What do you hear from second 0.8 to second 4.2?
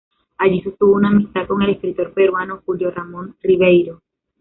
una amistad con el escritor peruano Julio Ramón Ribeyro.